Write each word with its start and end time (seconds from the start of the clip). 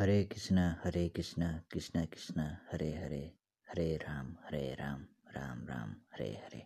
हरे 0.00 0.22
कृष्ण 0.24 0.58
हरे 0.84 1.08
कृष्ण 1.08 1.46
कृष्ण 1.72 2.04
कृष्ण 2.12 2.40
हरे 2.68 2.86
हरे 2.96 3.20
हरे 3.66 3.96
राम 4.02 4.28
हरे 4.44 4.62
राम 4.74 5.00
राम 5.34 5.58
राम 5.68 5.90
हरे 6.12 6.28
हरे। 6.44 6.62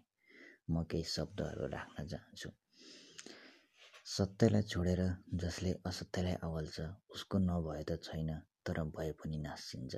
म 0.71 0.83
केही 0.91 1.05
शब्दहरू 1.13 1.67
राख्न 1.73 2.05
चाहन्छु। 2.13 2.51
सत्यलाई 4.17 4.63
छोडेर 4.63 5.03
जसले 5.43 5.73
असत्यलाई 5.91 6.37
अवल्छ 6.47 6.87
उसको 7.11 7.39
नभए 7.49 7.83
त 7.89 7.99
छैन 8.07 8.31
तर 8.67 8.79
भए 8.95 9.11
पनि 9.19 9.39
नासिन्छ। 9.47 9.95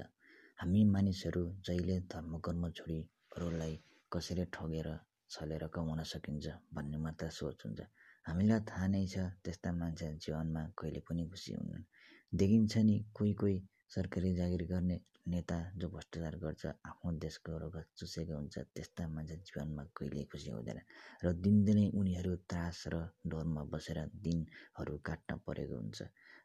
हामी 0.58 0.84
मानिसहरू 0.94 1.44
जहिले 1.66 1.96
धर्म 2.08 2.38
कर्म 2.40 2.64
छोडी 2.72 2.98
अरूलाई 3.36 3.74
कसरी 4.12 4.44
ठगेर 4.56 4.88
छलेर 5.30 5.66
कमाउन 5.76 6.02
सकिन्छ 6.14 6.56
भन्ने 6.72 7.04
मात्र 7.04 7.28
सोच 7.40 7.58
हुन्छ। 7.66 7.80
हामीलाई 8.28 8.60
थाहा 8.72 8.86
नै 8.96 9.04
छ 9.12 9.28
त्यस्ता 9.44 9.70
मान्छे 9.80 10.08
जीवनमा 10.24 10.62
कहिले 10.78 11.00
पनि 11.08 11.28
खुसी 11.30 11.52
हुन्नन् 11.60 11.84
देखिन्छ 12.32 12.76
नि 12.78 12.96
कोही 13.14 13.32
कोही 13.32 13.56
सरकारी 13.88 14.34
जागिर 14.34 14.62
गर्ने 14.66 15.00
नेता 15.28 15.58
जो 15.76 15.88
भ्रष्टाचार 15.88 16.36
गर्छ 16.36 16.66
आफ्नो 16.66 17.12
देशको 17.18 17.52
रगत 17.58 17.86
चुसेको 17.98 18.34
हुन्छ 18.34 18.58
त्यस्ता 18.74 19.06
मान्छे 19.08 19.36
जीवनमा 19.46 19.84
कहिल्यै 19.96 20.24
खुसी 20.32 20.50
हुँदैन। 20.50 20.80
र 21.24 21.32
दिनदिनै 21.44 21.86
उनीहरू 21.94 22.34
त्रास 22.50 22.82
र 22.92 22.96
डरमा 23.26 23.62
बसेर 23.72 23.98
दिनहरू 24.26 24.94
काट्न 25.08 25.38
परेको 25.46 25.76
हुन्छ। 25.76 25.98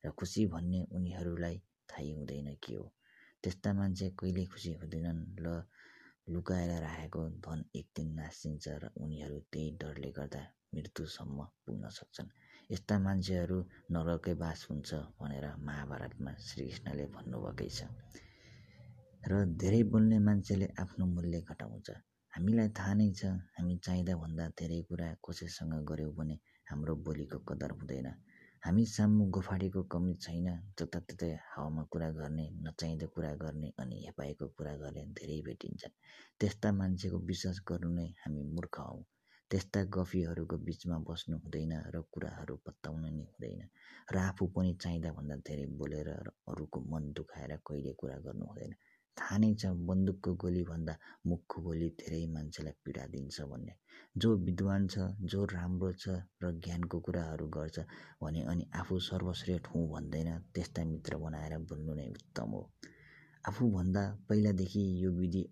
र 0.05 0.11
खुसी 0.17 0.45
भन्ने 0.53 0.81
उनीहरूलाई 0.97 1.57
थाहै 1.89 2.11
हुँदैन 2.11 2.49
के 2.63 2.73
हो। 2.75 2.85
त्यस्ता 3.43 3.69
मान्छे 3.73 4.07
कहिल्यै 4.19 4.45
खुसी 4.53 4.71
हुँदैनन् 4.81 5.21
र 5.43 5.47
लुकाएर 6.29 6.71
राखेको 6.81 7.21
धन 7.45 7.59
एक 7.75 7.87
दिन 7.95 8.07
नासिन्छ 8.15 8.65
र 8.81 8.83
उनीहरू 9.03 9.37
त्यही 9.51 9.69
डरले 9.81 10.11
गर्दा 10.17 10.41
मृत्युसम्म 10.75 11.39
पुग्न 11.65 11.89
सक्छन्। 11.99 12.29
यस्ता 12.69 12.95
मान्छेहरू 13.05 13.57
नरकै 13.93 14.33
बास 14.43 14.59
हुन्छ 14.69 14.89
भनेर 15.19 15.45
महाभारतमा 15.67 16.31
श्रीकृष्णले 16.47 17.05
भन्नुभएकै 17.15 17.69
छ। 17.77 17.79
र 19.23 19.31
धेरै 19.61 19.81
बोल्ने 19.91 20.17
मान्छेले 20.27 20.67
आफ्नो 20.83 21.05
मूल्य 21.15 21.41
घटाउँछ। 21.49 21.87
हामीलाई 22.33 22.69
थाहा 22.77 22.93
नै 22.99 23.07
छ 23.19 23.21
हामी 23.55 23.75
चाहिँदा 23.85 24.13
भन्दा 24.23 24.45
धेरै 24.59 24.79
कुरा 24.89 25.07
कसैसँग 25.25 25.73
गऱ्यौँ 25.89 26.13
भने 26.17 26.35
हाम्रो 26.67 26.93
बोलीको 27.05 27.37
कदर 27.49 27.71
हुँदैन। 27.77 28.07
हामी 28.65 28.83
सामु 28.85 29.23
गोफाडीको 29.35 29.81
कमी 29.93 30.13
छैन 30.23 30.47
जताततै 30.79 31.31
हावामा 31.51 31.83
कुरा 31.91 32.09
गर्ने 32.19 32.45
नचाहिँदो 32.65 33.07
कुरा 33.15 33.33
गर्ने 33.43 33.69
अनि 33.81 33.95
हेपाएको 34.05 34.47
कुरा 34.57 34.73
गर्ने 34.83 35.03
धेरै 35.17 35.39
भेटिन्छन्। 35.47 35.97
त्यस्ता 36.39 36.69
मान्छेको 36.79 37.17
विश्वास 37.29 37.57
गर्नु 37.67 37.91
नै 37.97 38.07
हामी 38.21 38.41
मूर्ख 38.55 38.79
हौँ। 38.79 39.01
त्यस्ता 39.51 39.79
गफीहरूको 39.95 40.57
बिचमा 40.67 40.97
बस्नु 41.07 41.35
हुँदैन 41.43 41.73
र 41.93 42.01
कुराहरू 42.13 42.55
पत्ताउनु 42.65 43.07
नि 43.15 43.23
हुँदैन। 43.31 43.61
र 44.13 44.17
आफू 44.29 44.47
पनि 44.55 44.71
चाहिँदा 44.83 45.11
भन्दा 45.11 45.35
धेरै 45.47 45.65
बोलेर 45.79 46.09
र 46.27 46.29
अरूको 46.49 46.79
मन 46.91 47.03
दुखाएर 47.17 47.51
कहिले 47.67 47.91
कुरा 47.99 48.17
गर्नु 48.25 48.45
हुँदैन। 48.47 48.73
थाहा 49.17 49.37
नै 49.43 49.51
छ 49.59 49.63
बन्दुकको 49.87 50.31
गोलीभन्दा 50.43 50.93
मुखको 51.27 51.57
गोली 51.61 51.89
धेरै 51.99 52.21
मान्छेलाई 52.35 52.75
पीडा 52.83 53.03
दिन्छ 53.13 53.37
भन्ने। 53.51 53.73
जो 54.17 54.29
विद्वान 54.47 54.87
छ 54.87 54.95
जो 55.31 55.39
राम्रो 55.45 55.91
छ 55.93 56.15
र 56.43 56.51
ज्ञानको 56.63 56.97
कुराहरू 57.05 57.47
गर्छ 57.57 57.77
भने 58.23 58.41
अनि 58.51 58.63
आफू 58.81 58.99
सर्वश्रेष्ठ 59.11 59.67
हुँ 59.75 59.83
भन्दैन 59.91 60.29
त्यस्ता 60.55 60.81
मित्र 60.91 61.17
बनाएर 61.17 61.57
बोल्नु 61.67 61.93
नै 61.99 62.07
उत्तम 62.07 62.49
हो। 62.55 62.63
आफूभन्दा 63.49 64.03
पहिलादेखि 64.29 64.83
यो 65.03 65.11
विधि 65.11 65.43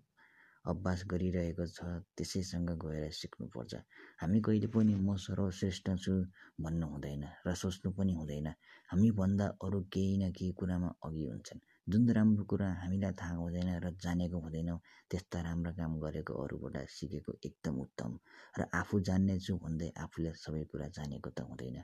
अभ्यास 0.64 1.04
गरिरहेको 1.08 1.64
छ 1.66 1.78
त्यसैसँग 2.16 2.70
गएर 2.84 3.10
सिक्नुपर्छ। 3.10 3.74
हामी 4.20 4.40
कहिले 4.44 4.68
पनि 4.68 4.94
म 4.94 5.16
सर्वश्रेष्ठ 5.16 5.86
छु 5.96 6.12
भन्नु 6.60 6.86
हुँदैन 6.86 7.24
र 7.46 7.54
सोच्नु 7.56 7.90
पनि 7.96 8.12
हुँदैन। 8.12 8.48
हामीभन्दा 8.92 9.46
अरू 9.64 9.80
केही 9.88 10.16
न 10.20 10.30
केही 10.36 10.52
कुरामा 10.52 10.88
अघि 11.06 11.24
हुन्छन्। 11.26 11.60
जुन 11.88 12.10
राम्रो 12.12 12.44
कुरा 12.44 12.68
हामीलाई 12.82 13.12
थाहा 13.16 13.34
हुँदैन 13.40 13.68
र 13.84 13.90
जानेको 14.04 14.38
हुँदैनौँ 14.44 14.78
त्यस्ता 15.10 15.38
राम्रा 15.40 15.72
काम 15.80 15.92
गरेको 15.98 16.32
अरूबाट 16.44 16.76
सिकेको 16.92 17.32
एकदम 17.48 17.74
उत्तम 17.80 18.10
र 18.58 18.60
आफू 18.80 19.00
जान्ने 19.08 19.38
छु 19.40 19.56
भन्दै 19.56 19.88
आफूले 19.96 20.30
सबै 20.44 20.64
कुरा 20.70 20.88
जानेको 20.92 21.30
त 21.30 21.40
हुँदैन। 21.48 21.78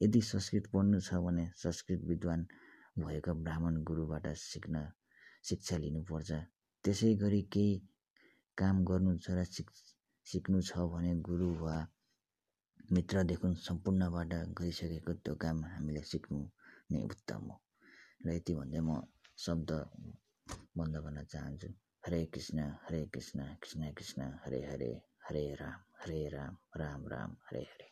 यदि 0.00 0.20
संस्कृत 0.20 0.64
पढ्नु 0.72 1.00
छ 1.00 1.24
भने 1.24 1.44
संस्कृत 1.56 2.00
विद्वान 2.04 2.40
भएको 3.00 3.32
ब्राह्मण 3.44 3.74
गुरुबाट 3.88 4.26
सिक्न 4.36 4.74
शिक्षा 5.48 5.76
लिनुपर्छ। 5.76 6.30
त्यसै 6.84 7.14
गरी 7.22 7.42
केही 7.52 7.72
काम 8.60 8.84
गर्नु 8.88 9.12
छ 9.24 9.36
र 9.38 9.44
सिक 9.54 9.68
सिक्नु 10.26 10.58
छ 10.68 10.86
भने 10.92 11.12
गुरु 11.28 11.48
वा 11.62 11.76
मित्रदेखि 12.96 13.48
सम्पूर्णबाट 13.66 14.32
गरिसकेको 14.58 15.12
त्यो 15.24 15.34
काम 15.44 15.64
हामीले 15.72 16.02
सिक्नु 16.12 16.40
नै 16.90 17.02
उत्तम 17.10 17.42
हो। 17.50 17.56
र 18.24 18.26
यति 18.36 18.54
भन्दै 18.60 18.80
म 18.88 18.90
शब्द 19.44 19.70
बन्द 20.78 20.96
गर्न 21.04 21.24
चाहन्छु। 21.32 21.70
हरे 22.06 22.20
कृष्ण 22.34 22.58
हरे 22.84 23.02
कृष्ण 23.14 23.38
कृष्ण 23.62 23.92
कृष्ण 23.98 24.32
हरे 24.44 24.60
हरे 24.70 24.92
हरे 25.28 25.44
राम 25.60 25.80
हरे 26.00 26.20
राम 26.34 26.56
राम 26.82 27.08
राम 27.14 27.36
हरे 27.46 27.62
हरे। 27.72 27.89